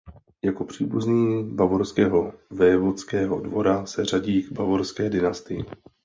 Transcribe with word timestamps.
Jako 0.41 0.65
příbuzný 0.65 1.43
bavorského 1.55 2.33
vévodského 2.49 3.39
dvora 3.39 3.85
se 3.85 4.05
řadí 4.05 4.43
k 4.43 4.51
Bavorské 4.51 5.09
dynastii. 5.09 5.65